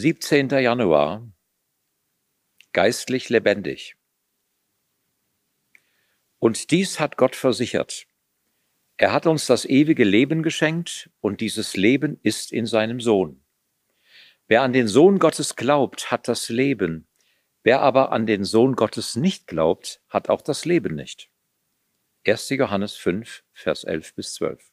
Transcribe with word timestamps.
17. 0.00 0.50
Januar 0.50 1.28
Geistlich 2.72 3.30
lebendig. 3.30 3.96
Und 6.38 6.70
dies 6.70 7.00
hat 7.00 7.16
Gott 7.16 7.34
versichert. 7.34 8.06
Er 8.96 9.12
hat 9.12 9.26
uns 9.26 9.46
das 9.46 9.64
ewige 9.64 10.04
Leben 10.04 10.44
geschenkt 10.44 11.10
und 11.20 11.40
dieses 11.40 11.76
Leben 11.76 12.20
ist 12.22 12.52
in 12.52 12.64
seinem 12.64 13.00
Sohn. 13.00 13.42
Wer 14.46 14.62
an 14.62 14.72
den 14.72 14.86
Sohn 14.86 15.18
Gottes 15.18 15.56
glaubt, 15.56 16.12
hat 16.12 16.28
das 16.28 16.48
Leben. 16.48 17.08
Wer 17.64 17.80
aber 17.80 18.12
an 18.12 18.24
den 18.24 18.44
Sohn 18.44 18.76
Gottes 18.76 19.16
nicht 19.16 19.48
glaubt, 19.48 20.00
hat 20.08 20.28
auch 20.28 20.42
das 20.42 20.64
Leben 20.64 20.94
nicht. 20.94 21.28
1. 22.24 22.50
Johannes 22.50 22.94
5, 22.94 23.42
Vers 23.52 23.82
11 23.82 24.14
bis 24.14 24.34
12. 24.34 24.70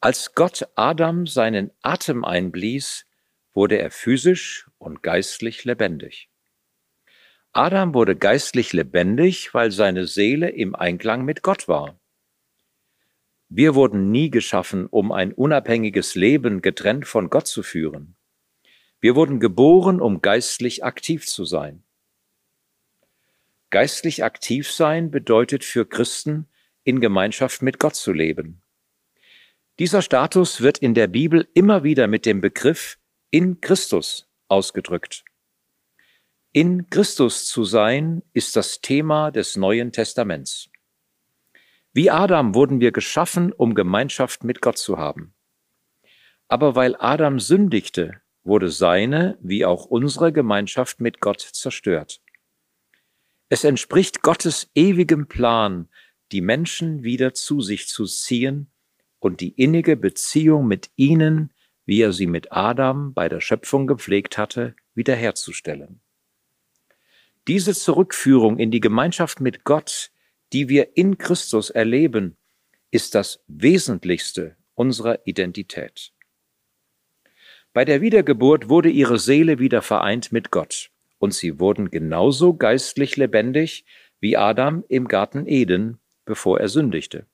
Als 0.00 0.34
Gott 0.34 0.68
Adam 0.74 1.28
seinen 1.28 1.70
Atem 1.80 2.24
einblies, 2.24 3.06
wurde 3.54 3.78
er 3.78 3.90
physisch 3.90 4.68
und 4.78 5.02
geistlich 5.02 5.64
lebendig. 5.64 6.28
Adam 7.52 7.92
wurde 7.92 8.16
geistlich 8.16 8.72
lebendig, 8.72 9.52
weil 9.52 9.70
seine 9.70 10.06
Seele 10.06 10.48
im 10.50 10.74
Einklang 10.74 11.24
mit 11.24 11.42
Gott 11.42 11.68
war. 11.68 12.00
Wir 13.50 13.74
wurden 13.74 14.10
nie 14.10 14.30
geschaffen, 14.30 14.86
um 14.86 15.12
ein 15.12 15.34
unabhängiges 15.34 16.14
Leben 16.14 16.62
getrennt 16.62 17.06
von 17.06 17.28
Gott 17.28 17.46
zu 17.46 17.62
führen. 17.62 18.16
Wir 19.00 19.14
wurden 19.16 19.40
geboren, 19.40 20.00
um 20.00 20.22
geistlich 20.22 20.84
aktiv 20.84 21.26
zu 21.26 21.44
sein. 21.44 21.84
Geistlich 23.68 24.24
aktiv 24.24 24.70
sein 24.70 25.10
bedeutet 25.10 25.64
für 25.64 25.86
Christen, 25.86 26.48
in 26.84 27.00
Gemeinschaft 27.00 27.60
mit 27.60 27.78
Gott 27.78 27.94
zu 27.94 28.12
leben. 28.12 28.62
Dieser 29.78 30.00
Status 30.00 30.62
wird 30.62 30.78
in 30.78 30.94
der 30.94 31.06
Bibel 31.06 31.48
immer 31.54 31.84
wieder 31.84 32.06
mit 32.06 32.24
dem 32.24 32.40
Begriff 32.40 32.98
in 33.32 33.62
Christus 33.62 34.28
ausgedrückt. 34.48 35.24
In 36.52 36.90
Christus 36.90 37.46
zu 37.46 37.64
sein 37.64 38.22
ist 38.34 38.56
das 38.56 38.82
Thema 38.82 39.30
des 39.30 39.56
Neuen 39.56 39.90
Testaments. 39.90 40.68
Wie 41.94 42.10
Adam 42.10 42.54
wurden 42.54 42.80
wir 42.80 42.92
geschaffen, 42.92 43.50
um 43.50 43.74
Gemeinschaft 43.74 44.44
mit 44.44 44.60
Gott 44.60 44.76
zu 44.76 44.98
haben. 44.98 45.32
Aber 46.48 46.74
weil 46.74 46.94
Adam 46.96 47.40
sündigte, 47.40 48.20
wurde 48.44 48.68
seine 48.68 49.38
wie 49.40 49.64
auch 49.64 49.86
unsere 49.86 50.30
Gemeinschaft 50.30 51.00
mit 51.00 51.20
Gott 51.20 51.40
zerstört. 51.40 52.20
Es 53.48 53.64
entspricht 53.64 54.20
Gottes 54.20 54.70
ewigem 54.74 55.26
Plan, 55.26 55.88
die 56.32 56.42
Menschen 56.42 57.02
wieder 57.02 57.32
zu 57.32 57.62
sich 57.62 57.88
zu 57.88 58.04
ziehen 58.04 58.70
und 59.20 59.40
die 59.40 59.52
innige 59.52 59.96
Beziehung 59.96 60.66
mit 60.66 60.90
ihnen, 60.96 61.51
wie 61.86 62.02
er 62.02 62.12
sie 62.12 62.26
mit 62.26 62.52
Adam 62.52 63.14
bei 63.14 63.28
der 63.28 63.40
Schöpfung 63.40 63.86
gepflegt 63.86 64.38
hatte, 64.38 64.74
wiederherzustellen. 64.94 66.00
Diese 67.48 67.74
Zurückführung 67.74 68.58
in 68.58 68.70
die 68.70 68.80
Gemeinschaft 68.80 69.40
mit 69.40 69.64
Gott 69.64 70.12
die 70.52 70.68
wir 70.68 70.96
in 70.96 71.18
Christus 71.18 71.70
erleben, 71.70 72.36
ist 72.90 73.14
das 73.14 73.42
Wesentlichste 73.46 74.56
unserer 74.74 75.26
Identität. 75.26 76.12
Bei 77.72 77.84
der 77.86 78.02
Wiedergeburt 78.02 78.68
wurde 78.68 78.90
ihre 78.90 79.18
Seele 79.18 79.58
wieder 79.58 79.80
vereint 79.80 80.30
mit 80.30 80.50
Gott, 80.50 80.90
und 81.18 81.32
sie 81.32 81.58
wurden 81.58 81.90
genauso 81.90 82.54
geistlich 82.54 83.16
lebendig 83.16 83.86
wie 84.20 84.36
Adam 84.36 84.84
im 84.88 85.08
Garten 85.08 85.46
Eden, 85.46 85.98
bevor 86.26 86.60
er 86.60 86.68
sündigte. 86.68 87.26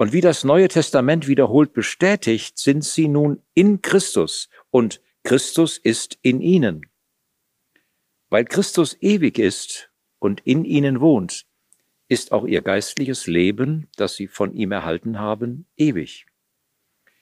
Und 0.00 0.14
wie 0.14 0.22
das 0.22 0.44
Neue 0.44 0.68
Testament 0.68 1.28
wiederholt 1.28 1.74
bestätigt, 1.74 2.56
sind 2.56 2.84
sie 2.84 3.06
nun 3.06 3.42
in 3.52 3.82
Christus 3.82 4.48
und 4.70 5.02
Christus 5.24 5.76
ist 5.76 6.18
in 6.22 6.40
ihnen. 6.40 6.86
Weil 8.30 8.46
Christus 8.46 8.96
ewig 9.02 9.38
ist 9.38 9.90
und 10.18 10.40
in 10.46 10.64
ihnen 10.64 11.02
wohnt, 11.02 11.44
ist 12.08 12.32
auch 12.32 12.46
ihr 12.46 12.62
geistliches 12.62 13.26
Leben, 13.26 13.88
das 13.96 14.14
sie 14.14 14.26
von 14.26 14.54
ihm 14.54 14.72
erhalten 14.72 15.18
haben, 15.18 15.66
ewig. 15.76 16.24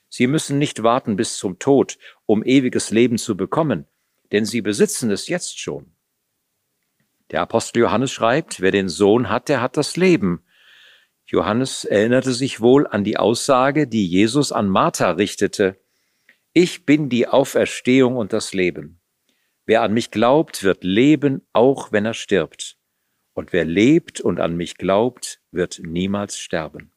Sie 0.08 0.28
müssen 0.28 0.60
nicht 0.60 0.84
warten 0.84 1.16
bis 1.16 1.36
zum 1.36 1.58
Tod, 1.58 1.98
um 2.26 2.44
ewiges 2.44 2.90
Leben 2.90 3.18
zu 3.18 3.36
bekommen, 3.36 3.88
denn 4.30 4.44
sie 4.44 4.60
besitzen 4.60 5.10
es 5.10 5.26
jetzt 5.26 5.58
schon. 5.58 5.90
Der 7.32 7.40
Apostel 7.40 7.80
Johannes 7.80 8.12
schreibt, 8.12 8.60
wer 8.60 8.70
den 8.70 8.88
Sohn 8.88 9.30
hat, 9.30 9.48
der 9.48 9.62
hat 9.62 9.76
das 9.76 9.96
Leben. 9.96 10.44
Johannes 11.30 11.84
erinnerte 11.84 12.32
sich 12.32 12.62
wohl 12.62 12.86
an 12.86 13.04
die 13.04 13.18
Aussage, 13.18 13.86
die 13.86 14.06
Jesus 14.06 14.50
an 14.50 14.66
Martha 14.66 15.10
richtete. 15.10 15.78
Ich 16.54 16.86
bin 16.86 17.10
die 17.10 17.28
Auferstehung 17.28 18.16
und 18.16 18.32
das 18.32 18.54
Leben. 18.54 19.02
Wer 19.66 19.82
an 19.82 19.92
mich 19.92 20.10
glaubt, 20.10 20.62
wird 20.62 20.84
leben, 20.84 21.46
auch 21.52 21.92
wenn 21.92 22.06
er 22.06 22.14
stirbt. 22.14 22.78
Und 23.34 23.52
wer 23.52 23.66
lebt 23.66 24.22
und 24.22 24.40
an 24.40 24.56
mich 24.56 24.76
glaubt, 24.76 25.42
wird 25.50 25.80
niemals 25.84 26.38
sterben. 26.38 26.92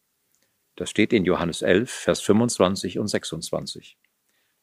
Das 0.77 0.89
steht 0.89 1.11
in 1.11 1.25
Johannes 1.25 1.61
11, 1.61 1.91
Vers 1.91 2.21
25 2.21 2.99
und 2.99 3.09
26. 3.09 3.97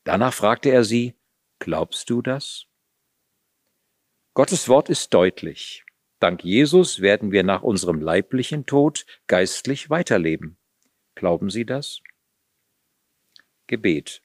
Danach 0.03 0.33
fragte 0.33 0.71
er 0.71 0.83
sie, 0.83 1.15
glaubst 1.59 2.09
du 2.09 2.23
das? 2.23 2.65
Gottes 4.33 4.67
Wort 4.71 4.89
ist 4.89 5.13
deutlich. 5.13 5.85
Dank 6.21 6.43
Jesus 6.43 7.01
werden 7.01 7.31
wir 7.31 7.45
nach 7.45 7.63
unserem 7.63 8.01
leiblichen 8.01 8.67
Tod 8.67 9.07
geistlich 9.29 9.89
weiterleben. 9.89 10.59
Glauben 11.15 11.51
Sie 11.51 11.65
das? 11.65 12.01
Gebet. 13.69 14.23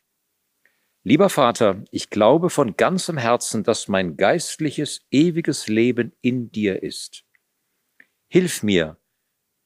Lieber 1.04 1.30
Vater, 1.30 1.84
ich 1.92 2.10
glaube 2.10 2.50
von 2.50 2.78
ganzem 2.78 3.18
Herzen, 3.18 3.64
dass 3.64 3.90
mein 3.90 4.16
geistliches, 4.16 5.06
ewiges 5.12 5.68
Leben 5.68 6.14
in 6.22 6.50
dir 6.52 6.82
ist. 6.82 7.26
Hilf 8.30 8.64
mir, 8.64 8.98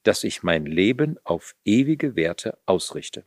dass 0.02 0.24
ich 0.24 0.42
mein 0.42 0.66
Leben 0.66 1.16
auf 1.24 1.54
ewige 1.64 2.16
Werte 2.16 2.58
ausrichte. 2.66 3.24